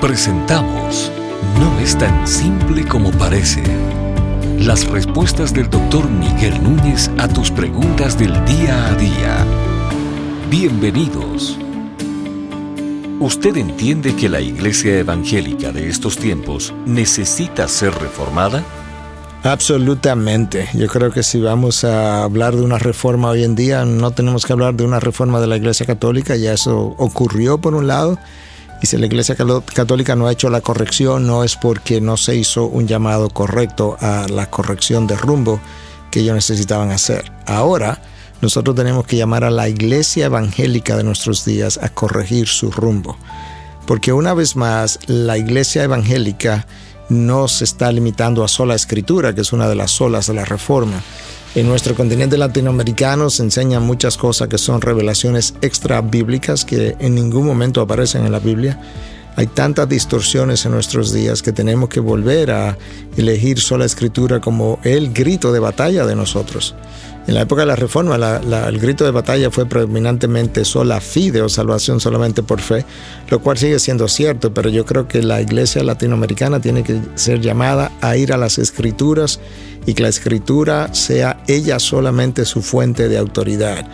Presentamos 0.00 1.10
No 1.58 1.80
es 1.80 1.96
tan 1.96 2.28
simple 2.28 2.86
como 2.86 3.10
parece. 3.12 3.62
Las 4.58 4.86
respuestas 4.86 5.54
del 5.54 5.70
doctor 5.70 6.10
Miguel 6.10 6.62
Núñez 6.62 7.10
a 7.16 7.26
tus 7.28 7.50
preguntas 7.50 8.18
del 8.18 8.32
día 8.44 8.88
a 8.88 8.94
día. 8.94 9.46
Bienvenidos. 10.50 11.58
¿Usted 13.20 13.56
entiende 13.56 14.14
que 14.14 14.28
la 14.28 14.42
iglesia 14.42 14.98
evangélica 14.98 15.72
de 15.72 15.88
estos 15.88 16.18
tiempos 16.18 16.74
necesita 16.84 17.66
ser 17.66 17.94
reformada? 17.94 18.62
Absolutamente. 19.44 20.68
Yo 20.74 20.88
creo 20.88 21.10
que 21.10 21.22
si 21.22 21.40
vamos 21.40 21.84
a 21.84 22.22
hablar 22.22 22.54
de 22.54 22.62
una 22.62 22.78
reforma 22.78 23.30
hoy 23.30 23.44
en 23.44 23.54
día, 23.54 23.86
no 23.86 24.10
tenemos 24.10 24.44
que 24.44 24.52
hablar 24.52 24.74
de 24.74 24.84
una 24.84 25.00
reforma 25.00 25.40
de 25.40 25.46
la 25.46 25.56
Iglesia 25.56 25.86
Católica, 25.86 26.36
ya 26.36 26.52
eso 26.52 26.94
ocurrió 26.98 27.58
por 27.58 27.74
un 27.74 27.86
lado, 27.86 28.18
y 28.82 28.86
si 28.86 28.96
la 28.98 29.06
Iglesia 29.06 29.36
Católica 29.74 30.16
no 30.16 30.26
ha 30.26 30.32
hecho 30.32 30.50
la 30.50 30.60
corrección, 30.60 31.26
no 31.26 31.44
es 31.44 31.56
porque 31.56 32.00
no 32.00 32.16
se 32.16 32.36
hizo 32.36 32.66
un 32.66 32.86
llamado 32.86 33.30
correcto 33.30 33.96
a 34.00 34.26
la 34.28 34.50
corrección 34.50 35.06
de 35.06 35.16
rumbo 35.16 35.60
que 36.10 36.20
ellos 36.20 36.34
necesitaban 36.34 36.90
hacer. 36.90 37.32
Ahora, 37.46 38.00
nosotros 38.40 38.76
tenemos 38.76 39.06
que 39.06 39.16
llamar 39.16 39.44
a 39.44 39.50
la 39.50 39.68
Iglesia 39.68 40.26
Evangélica 40.26 40.96
de 40.96 41.04
nuestros 41.04 41.44
días 41.44 41.78
a 41.82 41.88
corregir 41.88 42.48
su 42.48 42.70
rumbo. 42.70 43.16
Porque 43.86 44.12
una 44.12 44.34
vez 44.34 44.56
más, 44.56 44.98
la 45.06 45.38
Iglesia 45.38 45.84
Evangélica 45.84 46.66
no 47.08 47.48
se 47.48 47.64
está 47.64 47.90
limitando 47.92 48.44
a 48.44 48.48
sola 48.48 48.74
escritura, 48.74 49.34
que 49.34 49.40
es 49.40 49.52
una 49.52 49.68
de 49.68 49.76
las 49.76 49.92
solas 49.92 50.26
de 50.26 50.34
la 50.34 50.44
Reforma 50.44 51.02
en 51.56 51.66
nuestro 51.66 51.94
continente 51.94 52.36
latinoamericano 52.36 53.30
se 53.30 53.42
enseñan 53.42 53.82
muchas 53.82 54.18
cosas 54.18 54.46
que 54.46 54.58
son 54.58 54.82
revelaciones 54.82 55.54
extra 55.62 56.02
bíblicas 56.02 56.66
que 56.66 56.96
en 56.98 57.14
ningún 57.14 57.46
momento 57.46 57.80
aparecen 57.80 58.26
en 58.26 58.32
la 58.32 58.40
Biblia. 58.40 58.78
Hay 59.36 59.46
tantas 59.46 59.88
distorsiones 59.88 60.66
en 60.66 60.72
nuestros 60.72 61.14
días 61.14 61.40
que 61.40 61.52
tenemos 61.52 61.88
que 61.88 62.00
volver 62.00 62.50
a 62.50 62.76
elegir 63.16 63.58
sola 63.58 63.86
escritura 63.86 64.38
como 64.38 64.78
el 64.84 65.14
grito 65.14 65.50
de 65.50 65.60
batalla 65.60 66.04
de 66.04 66.14
nosotros. 66.14 66.74
En 67.26 67.34
la 67.34 67.42
época 67.42 67.62
de 67.62 67.66
la 67.66 67.76
Reforma, 67.76 68.14
el 68.14 68.78
grito 68.78 69.04
de 69.04 69.10
batalla 69.10 69.50
fue 69.50 69.66
predominantemente 69.66 70.64
sola 70.64 71.00
fide 71.00 71.42
o 71.42 71.48
salvación 71.48 71.98
solamente 71.98 72.44
por 72.44 72.60
fe, 72.60 72.84
lo 73.28 73.40
cual 73.40 73.58
sigue 73.58 73.80
siendo 73.80 74.06
cierto, 74.06 74.54
pero 74.54 74.70
yo 74.70 74.84
creo 74.84 75.08
que 75.08 75.22
la 75.22 75.40
iglesia 75.40 75.82
latinoamericana 75.82 76.60
tiene 76.60 76.84
que 76.84 77.00
ser 77.16 77.40
llamada 77.40 77.90
a 78.00 78.16
ir 78.16 78.32
a 78.32 78.36
las 78.36 78.58
escrituras 78.58 79.40
y 79.86 79.94
que 79.94 80.04
la 80.04 80.08
escritura 80.08 80.94
sea 80.94 81.42
ella 81.48 81.80
solamente 81.80 82.44
su 82.44 82.62
fuente 82.62 83.08
de 83.08 83.18
autoridad. 83.18 83.86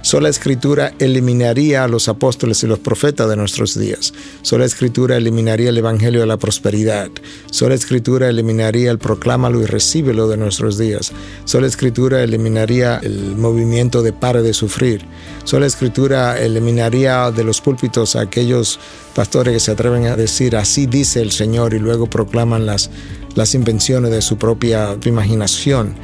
Sola 0.00 0.28
escritura 0.28 0.92
eliminaría 1.00 1.84
a 1.84 1.88
los 1.88 2.08
apóstoles 2.08 2.62
y 2.62 2.66
los 2.66 2.78
profetas 2.78 3.28
de 3.28 3.36
nuestros 3.36 3.78
días. 3.78 4.14
Sola 4.42 4.64
escritura 4.64 5.16
eliminaría 5.16 5.70
el 5.70 5.78
evangelio 5.78 6.20
de 6.20 6.26
la 6.26 6.36
prosperidad. 6.36 7.10
Sola 7.50 7.74
escritura 7.74 8.28
eliminaría 8.28 8.90
el 8.90 8.98
proclámalo 8.98 9.60
y 9.60 9.66
recíbelo 9.66 10.28
de 10.28 10.36
nuestros 10.36 10.78
días. 10.78 11.12
Sola 11.44 11.66
escritura 11.66 12.22
eliminaría 12.22 12.98
el 13.02 13.36
movimiento 13.36 14.02
de 14.02 14.12
pare 14.12 14.42
de 14.42 14.54
sufrir. 14.54 15.02
Sola 15.44 15.66
escritura 15.66 16.38
eliminaría 16.38 17.30
de 17.32 17.44
los 17.44 17.60
púlpitos 17.60 18.14
a 18.16 18.20
aquellos 18.20 18.78
pastores 19.14 19.52
que 19.54 19.60
se 19.60 19.72
atreven 19.72 20.06
a 20.06 20.16
decir 20.16 20.56
así 20.56 20.86
dice 20.86 21.20
el 21.20 21.32
Señor 21.32 21.74
y 21.74 21.80
luego 21.80 22.08
proclaman 22.08 22.66
las, 22.66 22.88
las 23.34 23.54
invenciones 23.54 24.12
de 24.12 24.22
su 24.22 24.38
propia 24.38 24.96
imaginación. 25.04 25.96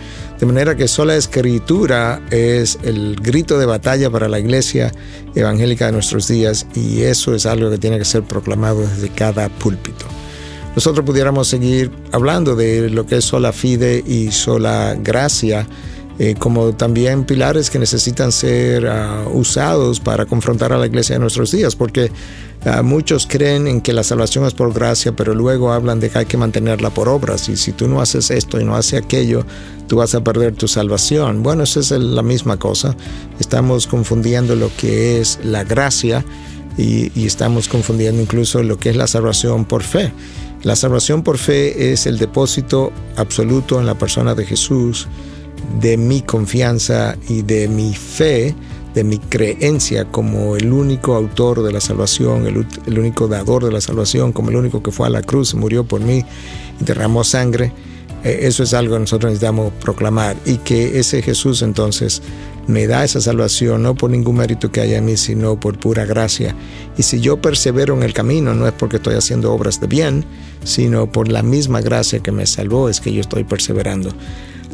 De 0.44 0.52
manera 0.52 0.76
que 0.76 0.88
sola 0.88 1.16
escritura 1.16 2.20
es 2.30 2.78
el 2.82 3.16
grito 3.16 3.58
de 3.58 3.64
batalla 3.64 4.10
para 4.10 4.28
la 4.28 4.38
iglesia 4.38 4.92
evangélica 5.34 5.86
de 5.86 5.92
nuestros 5.92 6.28
días 6.28 6.66
y 6.74 7.00
eso 7.00 7.34
es 7.34 7.46
algo 7.46 7.70
que 7.70 7.78
tiene 7.78 7.96
que 7.96 8.04
ser 8.04 8.24
proclamado 8.24 8.80
desde 8.82 9.08
cada 9.08 9.48
púlpito. 9.48 10.04
Nosotros 10.76 11.06
pudiéramos 11.06 11.48
seguir 11.48 11.90
hablando 12.12 12.56
de 12.56 12.90
lo 12.90 13.06
que 13.06 13.16
es 13.16 13.24
sola 13.24 13.54
fide 13.54 14.04
y 14.06 14.32
sola 14.32 14.94
gracia 15.02 15.66
eh, 16.18 16.36
como 16.38 16.74
también 16.74 17.24
pilares 17.24 17.70
que 17.70 17.78
necesitan 17.78 18.30
ser 18.30 18.86
ah, 18.86 19.24
usados 19.32 19.98
para 19.98 20.26
confrontar 20.26 20.72
a 20.72 20.78
la 20.78 20.86
iglesia 20.86 21.16
de 21.16 21.20
nuestros 21.20 21.50
días, 21.50 21.74
porque 21.74 22.12
ah, 22.64 22.82
muchos 22.82 23.26
creen 23.26 23.66
en 23.66 23.80
que 23.80 23.92
la 23.92 24.04
salvación 24.04 24.44
es 24.44 24.54
por 24.54 24.72
gracia, 24.72 25.12
pero 25.12 25.34
luego 25.34 25.72
hablan 25.72 25.98
de 25.98 26.10
que 26.10 26.18
hay 26.18 26.26
que 26.26 26.36
mantenerla 26.36 26.90
por 26.90 27.08
obras, 27.08 27.48
y 27.48 27.56
si 27.56 27.72
tú 27.72 27.88
no 27.88 28.00
haces 28.00 28.30
esto 28.30 28.60
y 28.60 28.64
no 28.64 28.76
haces 28.76 29.02
aquello, 29.02 29.44
tú 29.88 29.96
vas 29.96 30.14
a 30.14 30.22
perder 30.22 30.54
tu 30.54 30.68
salvación. 30.68 31.42
Bueno, 31.42 31.64
eso 31.64 31.80
es 31.80 31.90
la 31.90 32.22
misma 32.22 32.58
cosa. 32.58 32.96
Estamos 33.40 33.86
confundiendo 33.86 34.54
lo 34.54 34.70
que 34.76 35.20
es 35.20 35.40
la 35.42 35.64
gracia 35.64 36.24
y 36.76 37.24
estamos 37.24 37.68
confundiendo 37.68 38.20
incluso 38.20 38.60
lo 38.62 38.78
que 38.78 38.90
es 38.90 38.96
la 38.96 39.06
salvación 39.06 39.64
por 39.64 39.82
fe. 39.82 40.12
La 40.64 40.76
salvación 40.76 41.22
por 41.22 41.36
fe 41.36 41.92
es 41.92 42.06
el 42.06 42.16
depósito 42.16 42.90
absoluto 43.16 43.78
en 43.78 43.86
la 43.86 43.96
persona 43.96 44.34
de 44.34 44.46
Jesús, 44.46 45.06
de 45.80 45.96
mi 45.96 46.22
confianza 46.22 47.16
y 47.28 47.42
de 47.42 47.68
mi 47.68 47.94
fe, 47.94 48.54
de 48.94 49.04
mi 49.04 49.18
creencia 49.18 50.04
como 50.04 50.56
el 50.56 50.72
único 50.72 51.14
autor 51.14 51.62
de 51.62 51.72
la 51.72 51.80
salvación, 51.80 52.46
el, 52.46 52.98
único 52.98 53.28
dador 53.28 53.64
de 53.64 53.72
la 53.72 53.80
salvación, 53.80 54.32
como 54.32 54.50
el 54.50 54.56
único 54.56 54.82
que 54.82 54.92
fue 54.92 55.06
a 55.06 55.10
la 55.10 55.22
cruz, 55.22 55.54
murió 55.54 55.84
por 55.84 56.00
mí 56.00 56.24
y 56.80 56.84
derramó 56.84 57.24
sangre. 57.24 57.72
Eh, 58.22 58.40
eso 58.42 58.62
es 58.62 58.72
algo 58.72 58.94
que 58.94 59.00
nosotros 59.00 59.32
necesitamos 59.32 59.72
proclamar 59.80 60.36
y 60.46 60.58
que 60.58 60.98
ese 60.98 61.22
Jesús 61.22 61.62
entonces 61.62 62.22
me 62.66 62.86
da 62.86 63.04
esa 63.04 63.20
salvación 63.20 63.82
no 63.82 63.94
por 63.94 64.10
ningún 64.10 64.36
mérito 64.36 64.70
que 64.70 64.80
haya 64.80 64.98
en 64.98 65.04
mí, 65.04 65.16
sino 65.16 65.58
por 65.58 65.78
pura 65.78 66.06
gracia. 66.06 66.54
Y 66.96 67.02
si 67.02 67.20
yo 67.20 67.40
persevero 67.42 67.94
en 67.94 68.04
el 68.04 68.14
camino, 68.14 68.54
no 68.54 68.66
es 68.66 68.72
porque 68.72 68.96
estoy 68.96 69.16
haciendo 69.16 69.52
obras 69.52 69.80
de 69.80 69.88
bien, 69.88 70.24
sino 70.62 71.10
por 71.10 71.28
la 71.28 71.42
misma 71.42 71.80
gracia 71.80 72.20
que 72.20 72.32
me 72.32 72.46
salvó, 72.46 72.88
es 72.88 73.00
que 73.00 73.12
yo 73.12 73.20
estoy 73.20 73.44
perseverando 73.44 74.10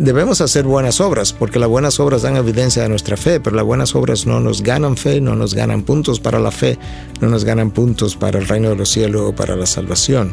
debemos 0.01 0.41
hacer 0.41 0.65
buenas 0.65 0.99
obras, 1.01 1.35
porque 1.35 1.59
las 1.59 1.69
buenas 1.69 2.01
obras 2.01 2.23
dan 2.23 2.37
evidencia 2.37 2.83
de 2.83 2.89
nuestra 2.89 3.19
fe, 3.19 3.39
pero 3.39 3.55
las 3.55 3.67
buenas 3.67 3.95
obras 3.95 4.27
no 4.27 4.41
nos 4.41 4.63
ganan 4.63 4.97
fe, 4.97 5.21
no 5.21 5.37
nos 5.37 5.55
ganan 5.55 5.83
puntos 5.83 6.21
para 6.21 6.41
la 6.41 6.51
fe, 6.51 6.79
no 7.21 7.29
nos 7.29 7.45
ganan 7.45 7.71
puntos 7.71 8.17
para 8.17 8.39
el 8.39 8.49
reino 8.49 8.71
de 8.71 8.77
los 8.77 8.89
cielos 8.89 9.21
o 9.21 9.35
para 9.35 9.57
la 9.57 9.67
salvación. 9.67 10.33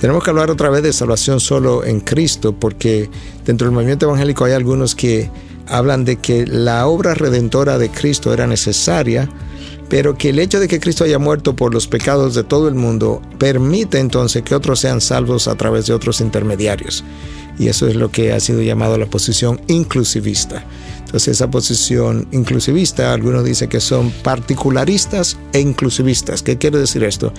Tenemos 0.00 0.22
que 0.22 0.30
hablar 0.30 0.50
otra 0.50 0.68
vez 0.68 0.82
de 0.82 0.92
salvación 0.92 1.40
solo 1.40 1.82
en 1.82 2.00
Cristo, 2.00 2.52
porque 2.52 3.08
dentro 3.46 3.66
del 3.66 3.74
movimiento 3.74 4.04
evangélico 4.04 4.44
hay 4.44 4.52
algunos 4.52 4.94
que 4.94 5.30
hablan 5.66 6.04
de 6.04 6.16
que 6.16 6.46
la 6.46 6.86
obra 6.86 7.14
redentora 7.14 7.78
de 7.78 7.88
Cristo 7.88 8.34
era 8.34 8.46
necesaria, 8.46 9.30
pero 9.88 10.16
que 10.16 10.28
el 10.28 10.38
hecho 10.38 10.60
de 10.60 10.68
que 10.68 10.78
Cristo 10.78 11.04
haya 11.04 11.18
muerto 11.18 11.56
por 11.56 11.72
los 11.72 11.88
pecados 11.88 12.34
de 12.34 12.44
todo 12.44 12.68
el 12.68 12.74
mundo 12.74 13.22
permite 13.38 13.98
entonces 13.98 14.42
que 14.42 14.54
otros 14.54 14.78
sean 14.78 15.00
salvos 15.00 15.48
a 15.48 15.54
través 15.54 15.86
de 15.86 15.94
otros 15.94 16.20
intermediarios 16.20 17.02
y 17.58 17.68
eso 17.68 17.86
es 17.86 17.96
lo 17.96 18.10
que 18.10 18.32
ha 18.32 18.40
sido 18.40 18.62
llamado 18.62 18.98
la 18.98 19.06
posición 19.06 19.60
inclusivista. 19.68 20.64
Entonces 21.10 21.36
esa 21.36 21.50
posición 21.50 22.28
inclusivista, 22.30 23.12
algunos 23.12 23.44
dicen 23.44 23.68
que 23.68 23.80
son 23.80 24.12
particularistas 24.22 25.36
e 25.52 25.58
inclusivistas. 25.58 26.40
¿Qué 26.40 26.56
quiere 26.56 26.78
decir 26.78 27.02
esto? 27.02 27.32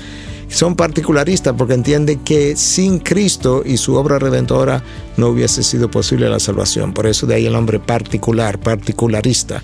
Son 0.50 0.76
particularistas 0.76 1.56
porque 1.58 1.76
entienden 1.76 2.20
que 2.20 2.58
sin 2.58 3.00
Cristo 3.00 3.64
y 3.66 3.78
su 3.78 3.96
obra 3.96 4.20
redentora 4.20 4.84
no 5.16 5.30
hubiese 5.30 5.64
sido 5.64 5.90
posible 5.90 6.28
la 6.28 6.42
salvación. 6.42 6.94
Por 6.94 7.08
eso 7.08 7.26
de 7.26 7.36
ahí 7.36 7.46
el 7.46 7.54
nombre 7.54 7.80
particular, 7.80 8.60
particularista. 8.60 9.64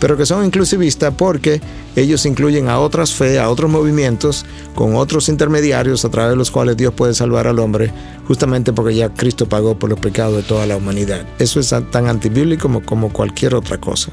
Pero 0.00 0.16
que 0.16 0.26
son 0.26 0.44
inclusivistas 0.44 1.12
porque 1.16 1.60
ellos 1.96 2.24
incluyen 2.26 2.68
a 2.68 2.78
otras 2.78 3.12
fe, 3.12 3.38
a 3.38 3.50
otros 3.50 3.70
movimientos, 3.70 4.44
con 4.74 4.94
otros 4.96 5.28
intermediarios 5.28 6.04
a 6.04 6.10
través 6.10 6.30
de 6.30 6.36
los 6.36 6.50
cuales 6.50 6.76
Dios 6.76 6.94
puede 6.94 7.14
salvar 7.14 7.46
al 7.46 7.58
hombre, 7.58 7.92
justamente 8.26 8.72
porque 8.72 8.94
ya 8.94 9.12
Cristo 9.12 9.48
pagó 9.48 9.78
por 9.78 9.90
los 9.90 9.98
pecados 9.98 10.36
de 10.36 10.42
toda 10.42 10.66
la 10.66 10.76
humanidad. 10.76 11.26
Eso 11.38 11.58
es 11.58 11.74
tan 11.90 12.06
antibíblico 12.06 12.62
como, 12.62 12.84
como 12.84 13.12
cualquier 13.12 13.54
otra 13.54 13.78
cosa. 13.78 14.10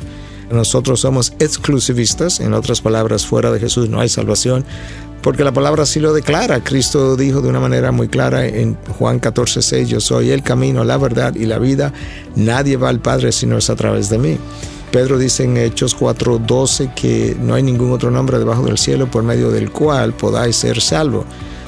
Nosotros 0.51 0.99
somos 0.99 1.33
exclusivistas, 1.39 2.39
en 2.39 2.53
otras 2.53 2.81
palabras, 2.81 3.25
fuera 3.25 3.51
de 3.51 3.59
Jesús 3.59 3.89
no 3.89 3.99
hay 3.99 4.09
salvación, 4.09 4.63
porque 5.21 5.43
la 5.43 5.51
palabra 5.51 5.83
así 5.83 5.99
lo 5.99 6.13
declara. 6.13 6.63
Cristo 6.63 7.15
dijo 7.15 7.41
de 7.41 7.49
una 7.49 7.59
manera 7.59 7.91
muy 7.91 8.07
clara 8.07 8.45
en 8.45 8.75
Juan 8.99 9.19
14, 9.19 9.61
6, 9.61 9.89
yo 9.89 9.99
soy 9.99 10.29
el 10.29 10.43
camino, 10.43 10.83
la 10.83 10.97
verdad 10.97 11.33
y 11.33 11.47
la 11.47 11.57
vida, 11.57 11.93
nadie 12.35 12.77
va 12.77 12.89
al 12.89 12.99
Padre 12.99 13.31
si 13.31 13.47
no 13.47 13.57
es 13.57 13.71
a 13.71 13.75
través 13.75 14.09
de 14.09 14.19
mí. 14.19 14.37
Pedro 14.95 15.17
dice 15.17 15.43
en 15.43 15.57
Hechos 15.57 15.93
4:12 15.93 16.93
que 16.95 17.35
no 17.37 17.53
hay 17.53 17.63
ningún 17.63 17.91
otro 17.91 18.11
nombre 18.11 18.39
debajo 18.39 18.63
del 18.63 18.77
cielo 18.77 19.11
por 19.11 19.23
medio 19.23 19.51
del 19.51 19.69
cual 19.69 20.13
podáis 20.13 20.55
ser 20.55 20.79
salvo. 20.79 21.25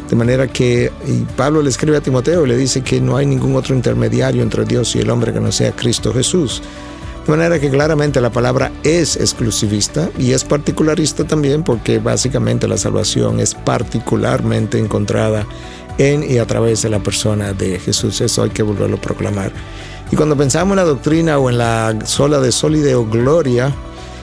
De 0.10 0.16
manera 0.16 0.48
que 0.48 0.94
y 1.06 1.26
Pablo 1.36 1.62
le 1.62 1.68
escribe 1.70 1.98
a 1.98 2.02
Timoteo 2.02 2.46
y 2.46 2.48
le 2.48 2.56
dice 2.56 2.84
que 2.84 3.02
no 3.02 3.18
hay 3.18 3.26
ningún 3.26 3.58
otro 3.58 3.76
intermediario 3.76 4.44
entre 4.44 4.64
Dios 4.64 4.96
y 4.96 5.00
el 5.00 5.10
hombre 5.10 5.34
que 5.34 5.42
no 5.42 5.52
sea 5.52 5.74
Cristo 5.74 6.14
Jesús. 6.14 6.62
De 7.26 7.30
manera 7.30 7.60
que 7.60 7.70
claramente 7.70 8.22
la 8.22 8.30
palabra 8.30 8.72
es 8.86 9.18
exclusivista 9.18 10.10
y 10.18 10.32
es 10.32 10.46
particularista 10.46 11.26
también 11.26 11.64
porque 11.64 12.00
básicamente 12.00 12.66
la 12.66 12.78
salvación 12.78 13.42
es 13.42 13.56
particularmente 13.56 14.80
encontrada 14.80 15.46
en 15.98 16.24
y 16.24 16.38
a 16.38 16.46
través 16.48 16.82
de 16.84 16.88
la 16.88 17.00
persona 17.00 17.52
de 17.52 17.78
Jesús. 17.78 18.22
Eso 18.22 18.44
hay 18.44 18.52
que 18.52 18.64
volverlo 18.64 18.96
a 18.96 19.02
proclamar. 19.02 19.52
Y 20.12 20.16
cuando 20.16 20.38
pensamos 20.38 20.72
en 20.72 20.78
la 20.78 20.84
doctrina 20.84 21.38
o 21.38 21.50
en 21.50 21.58
la 21.58 21.96
sola 22.06 22.40
de 22.40 22.96
o 22.96 23.06
gloria, 23.06 23.74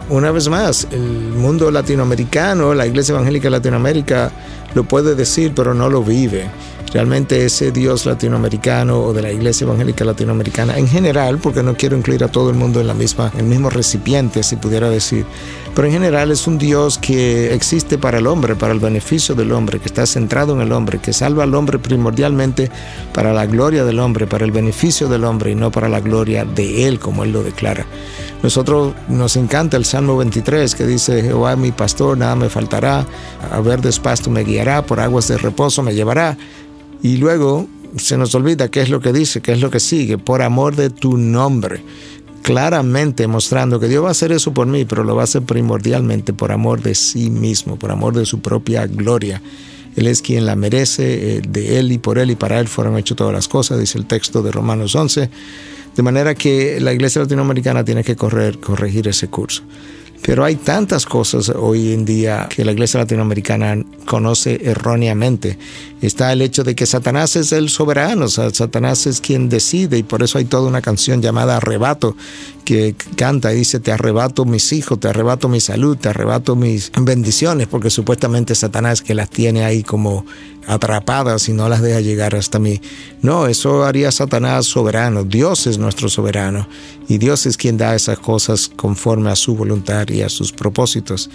una 0.08 0.30
vez 0.30 0.48
más, 0.48 0.86
el 0.90 1.00
mundo 1.00 1.70
latinoamericano, 1.70 2.74
la 2.74 2.86
iglesia 2.86 3.12
evangélica 3.12 3.44
de 3.44 3.50
Latinoamérica 3.52 4.30
lo 4.74 4.84
puede 4.84 5.14
decir, 5.14 5.52
pero 5.54 5.74
no 5.74 5.88
lo 5.88 6.02
vive 6.02 6.48
realmente 6.94 7.44
ese 7.44 7.72
Dios 7.72 8.06
latinoamericano 8.06 9.00
o 9.00 9.12
de 9.12 9.20
la 9.20 9.32
iglesia 9.32 9.64
evangélica 9.64 10.04
latinoamericana 10.04 10.78
en 10.78 10.86
general, 10.86 11.38
porque 11.38 11.64
no 11.64 11.76
quiero 11.76 11.96
incluir 11.96 12.22
a 12.22 12.28
todo 12.28 12.50
el 12.50 12.56
mundo 12.56 12.80
en 12.80 12.86
la 12.86 12.94
misma, 12.94 13.32
el 13.36 13.46
mismo 13.46 13.68
recipiente, 13.68 14.44
si 14.44 14.54
pudiera 14.54 14.88
decir, 14.88 15.26
pero 15.74 15.88
en 15.88 15.94
general 15.94 16.30
es 16.30 16.46
un 16.46 16.56
Dios 16.56 16.98
que 16.98 17.52
existe 17.52 17.98
para 17.98 18.18
el 18.18 18.28
hombre, 18.28 18.54
para 18.54 18.72
el 18.72 18.78
beneficio 18.78 19.34
del 19.34 19.50
hombre, 19.50 19.80
que 19.80 19.86
está 19.86 20.06
centrado 20.06 20.54
en 20.54 20.60
el 20.60 20.70
hombre, 20.70 21.00
que 21.00 21.12
salva 21.12 21.42
al 21.42 21.54
hombre 21.56 21.80
primordialmente 21.80 22.70
para 23.12 23.32
la 23.32 23.46
gloria 23.46 23.84
del 23.84 23.98
hombre, 23.98 24.28
para 24.28 24.44
el 24.44 24.52
beneficio 24.52 25.08
del 25.08 25.24
hombre 25.24 25.50
y 25.50 25.56
no 25.56 25.72
para 25.72 25.88
la 25.88 25.98
gloria 25.98 26.44
de 26.44 26.86
él, 26.86 27.00
como 27.00 27.24
él 27.24 27.32
lo 27.32 27.42
declara. 27.42 27.86
Nosotros 28.44 28.94
nos 29.08 29.34
encanta 29.36 29.76
el 29.76 29.84
Salmo 29.84 30.16
23 30.18 30.76
que 30.76 30.86
dice, 30.86 31.22
Jehová 31.22 31.56
mi 31.56 31.72
pastor, 31.72 32.18
nada 32.18 32.36
me 32.36 32.48
faltará, 32.48 33.04
a 33.50 33.60
verdes 33.60 33.98
pasto 33.98 34.30
me 34.30 34.44
guiará, 34.44 34.86
por 34.86 35.00
aguas 35.00 35.26
de 35.26 35.38
reposo 35.38 35.82
me 35.82 35.94
llevará. 35.94 36.36
Y 37.04 37.18
luego 37.18 37.68
se 37.98 38.16
nos 38.16 38.34
olvida 38.34 38.70
qué 38.70 38.80
es 38.80 38.88
lo 38.88 38.98
que 38.98 39.12
dice, 39.12 39.42
qué 39.42 39.52
es 39.52 39.60
lo 39.60 39.70
que 39.70 39.78
sigue, 39.78 40.16
por 40.16 40.40
amor 40.40 40.74
de 40.74 40.88
tu 40.88 41.18
nombre. 41.18 41.82
Claramente 42.40 43.26
mostrando 43.26 43.78
que 43.78 43.88
Dios 43.88 44.02
va 44.02 44.08
a 44.08 44.12
hacer 44.12 44.32
eso 44.32 44.54
por 44.54 44.66
mí, 44.66 44.86
pero 44.86 45.04
lo 45.04 45.14
va 45.14 45.20
a 45.20 45.24
hacer 45.24 45.42
primordialmente 45.42 46.32
por 46.32 46.50
amor 46.50 46.80
de 46.80 46.94
sí 46.94 47.28
mismo, 47.28 47.78
por 47.78 47.90
amor 47.90 48.14
de 48.14 48.24
su 48.24 48.40
propia 48.40 48.86
gloria. 48.86 49.42
Él 49.96 50.06
es 50.06 50.22
quien 50.22 50.46
la 50.46 50.56
merece, 50.56 51.36
eh, 51.36 51.42
de 51.46 51.78
Él 51.78 51.92
y 51.92 51.98
por 51.98 52.16
Él 52.16 52.30
y 52.30 52.36
para 52.36 52.58
Él 52.58 52.68
fueron 52.68 52.96
hechas 52.96 53.18
todas 53.18 53.34
las 53.34 53.48
cosas, 53.48 53.78
dice 53.78 53.98
el 53.98 54.06
texto 54.06 54.42
de 54.42 54.50
Romanos 54.50 54.94
11. 54.94 55.28
De 55.94 56.02
manera 56.02 56.34
que 56.34 56.80
la 56.80 56.94
iglesia 56.94 57.20
latinoamericana 57.20 57.84
tiene 57.84 58.02
que 58.02 58.16
correr, 58.16 58.60
corregir 58.60 59.08
ese 59.08 59.28
curso. 59.28 59.62
Pero 60.26 60.42
hay 60.42 60.56
tantas 60.56 61.04
cosas 61.04 61.50
hoy 61.50 61.92
en 61.92 62.06
día 62.06 62.48
que 62.48 62.64
la 62.64 62.72
iglesia 62.72 62.98
latinoamericana 62.98 63.76
conoce 64.06 64.58
erróneamente. 64.64 65.58
Está 66.00 66.32
el 66.32 66.40
hecho 66.40 66.64
de 66.64 66.74
que 66.74 66.86
Satanás 66.86 67.36
es 67.36 67.52
el 67.52 67.68
soberano, 67.68 68.28
Satanás 68.28 69.06
es 69.06 69.20
quien 69.20 69.50
decide 69.50 69.98
y 69.98 70.02
por 70.02 70.22
eso 70.22 70.38
hay 70.38 70.46
toda 70.46 70.66
una 70.66 70.80
canción 70.80 71.20
llamada 71.20 71.58
Arrebato 71.58 72.16
que 72.64 72.94
canta 73.16 73.52
y 73.52 73.58
dice, 73.58 73.80
te 73.80 73.92
arrebato 73.92 74.46
mis 74.46 74.72
hijos, 74.72 74.98
te 74.98 75.08
arrebato 75.08 75.50
mi 75.50 75.60
salud, 75.60 75.98
te 75.98 76.08
arrebato 76.08 76.56
mis 76.56 76.90
bendiciones, 76.98 77.66
porque 77.66 77.90
supuestamente 77.90 78.54
Satanás 78.54 79.02
que 79.02 79.14
las 79.14 79.28
tiene 79.28 79.64
ahí 79.64 79.82
como 79.82 80.24
atrapadas 80.66 81.48
y 81.48 81.52
no 81.52 81.68
las 81.68 81.82
deja 81.82 82.00
llegar 82.00 82.34
hasta 82.34 82.58
mí. 82.58 82.80
No, 83.22 83.46
eso 83.46 83.84
haría 83.84 84.10
Satanás 84.10 84.66
soberano. 84.66 85.24
Dios 85.24 85.66
es 85.66 85.78
nuestro 85.78 86.08
soberano 86.08 86.68
y 87.08 87.18
Dios 87.18 87.46
es 87.46 87.56
quien 87.56 87.76
da 87.76 87.94
esas 87.94 88.18
cosas 88.18 88.70
conforme 88.74 89.30
a 89.30 89.36
su 89.36 89.54
voluntad 89.54 90.08
y 90.08 90.22
a 90.22 90.28
sus 90.28 90.52
propósitos. 90.52 91.30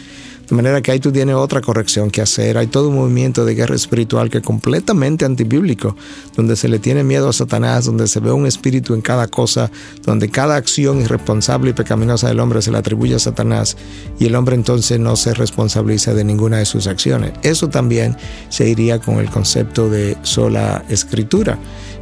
De 0.49 0.55
manera 0.55 0.81
que 0.81 0.91
ahí 0.91 0.99
tú 0.99 1.11
tienes 1.11 1.35
otra 1.35 1.61
corrección 1.61 2.09
que 2.09 2.21
hacer. 2.21 2.57
Hay 2.57 2.67
todo 2.67 2.89
un 2.89 2.95
movimiento 2.95 3.45
de 3.45 3.53
guerra 3.53 3.75
espiritual 3.75 4.31
que 4.31 4.39
es 4.39 4.43
completamente 4.43 5.23
antibíblico, 5.23 5.95
donde 6.35 6.55
se 6.55 6.67
le 6.67 6.79
tiene 6.79 7.03
miedo 7.03 7.29
a 7.29 7.33
Satanás, 7.33 7.85
donde 7.85 8.07
se 8.07 8.19
ve 8.19 8.31
un 8.31 8.47
espíritu 8.47 8.95
en 8.95 9.01
cada 9.01 9.27
cosa, 9.27 9.69
donde 10.03 10.29
cada 10.29 10.55
acción 10.55 11.01
irresponsable 11.01 11.69
y 11.69 11.73
pecaminosa 11.73 12.29
del 12.29 12.39
hombre 12.39 12.63
se 12.63 12.71
le 12.71 12.79
atribuye 12.79 13.13
a 13.13 13.19
Satanás 13.19 13.77
y 14.19 14.25
el 14.25 14.35
hombre 14.35 14.55
entonces 14.55 14.99
no 14.99 15.15
se 15.15 15.35
responsabiliza 15.35 16.15
de 16.15 16.23
ninguna 16.23 16.57
de 16.57 16.65
sus 16.65 16.87
acciones. 16.87 17.33
Eso 17.43 17.69
también 17.69 18.17
se 18.49 18.67
iría 18.67 18.99
con 18.99 19.19
el 19.19 19.29
concepto 19.29 19.87
de 19.87 20.17
sola 20.23 20.83
escritura. 20.89 21.59